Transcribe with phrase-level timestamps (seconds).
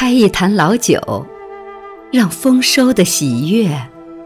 [0.00, 1.26] 开一坛老酒，
[2.12, 3.68] 让丰收的喜悦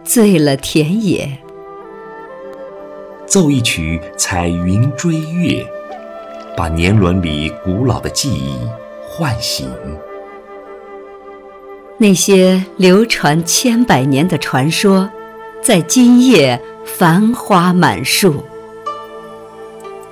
[0.05, 1.39] 醉了田野。
[3.27, 5.67] 奏一曲彩云追月，
[6.55, 8.55] 把年轮里古老的记忆
[9.09, 9.67] 唤醒。
[11.97, 15.09] 那些流传千百年的传说，
[15.63, 18.45] 在今夜繁花满树；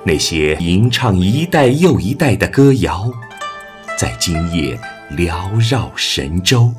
[0.05, 3.11] 那些吟唱一代又一代的歌谣，
[3.98, 4.81] 在今夜
[5.16, 6.73] 缭绕神州。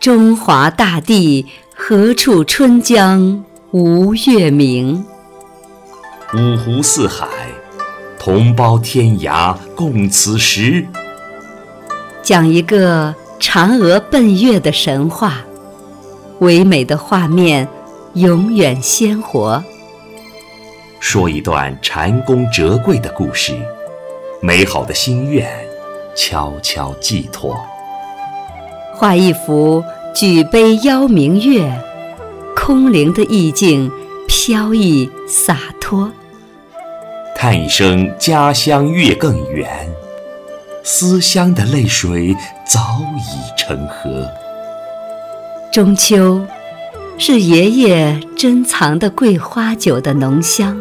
[0.00, 5.04] 中华大地何处春江无月明？
[6.34, 7.26] 五湖四海，
[8.18, 10.86] 同胞天涯共此时。
[12.22, 13.14] 讲一个。
[13.40, 15.38] 嫦娥奔月的神话，
[16.40, 17.68] 唯美的画面
[18.14, 19.62] 永远鲜活。
[20.98, 23.54] 说一段蟾宫折桂的故事，
[24.42, 25.48] 美好的心愿
[26.18, 27.56] 悄悄寄托。
[28.92, 31.72] 画一幅举杯邀明月，
[32.56, 33.88] 空灵的意境
[34.26, 36.10] 飘逸洒脱。
[37.36, 39.88] 叹一声家乡月更圆。
[40.82, 42.34] 思乡的泪水
[42.66, 42.80] 早
[43.18, 44.26] 已成河。
[45.70, 46.44] 中秋，
[47.16, 50.80] 是爷爷珍藏的桂花酒的浓香，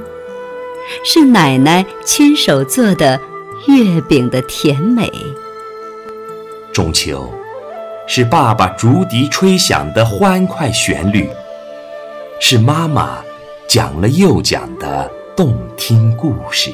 [1.03, 3.19] 是奶奶亲手做的
[3.65, 5.11] 月饼的甜美。
[6.71, 7.33] 中秋，
[8.05, 11.27] 是爸爸竹笛吹响的欢快旋律，
[12.39, 13.17] 是妈妈
[13.67, 16.71] 讲了又讲的动听故事。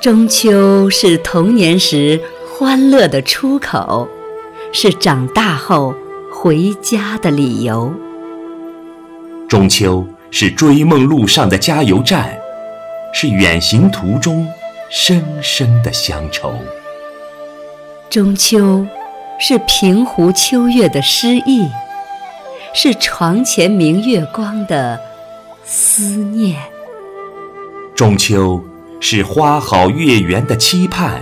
[0.00, 4.08] 中秋是童年时欢乐的出口，
[4.72, 5.94] 是长大后
[6.32, 7.92] 回家的理由。
[9.48, 12.36] 中秋是追梦路上的加油站，
[13.12, 14.48] 是远行途中
[14.90, 16.54] 深深的乡愁。
[18.08, 18.86] 中秋
[19.38, 21.68] 是平湖秋月的诗意，
[22.72, 25.00] 是床前明月光的
[25.64, 26.60] 思念。
[27.94, 28.62] 中秋。
[28.98, 31.20] 是花好月圆的期盼，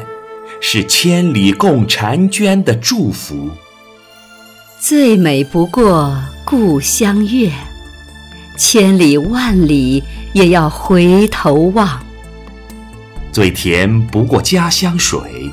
[0.61, 3.51] 是千里共婵娟的祝福。
[4.79, 7.51] 最美不过故乡月，
[8.57, 12.04] 千里万里也要回头望。
[13.35, 15.51] 最甜不过家乡水，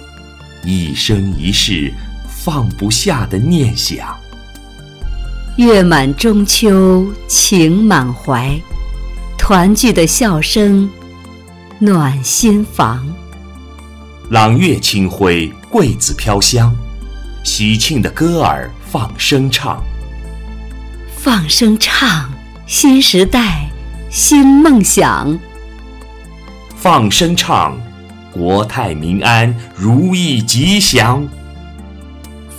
[0.64, 1.92] 一生一世
[2.30, 4.16] 放不下的念想。
[5.58, 8.56] 月满中秋情满怀，
[9.36, 10.88] 团聚的笑声。
[11.80, 13.04] 暖心房，
[14.30, 16.72] 朗月清辉，桂子飘香，
[17.44, 19.84] 喜庆的歌儿放声唱。
[21.18, 22.30] 放声唱，
[22.68, 23.68] 新时代，
[24.12, 25.36] 新梦想。
[26.82, 27.78] 放声唱，
[28.34, 31.24] 国泰民安，如意吉祥。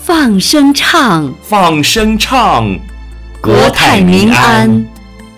[0.01, 2.65] 放声唱，放声唱，
[3.41, 4.87] 国泰民安，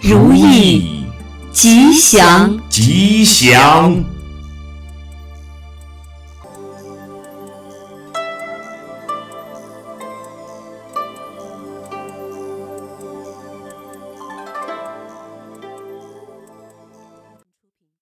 [0.02, 1.02] 如意。
[1.50, 4.04] 吉祥，吉祥。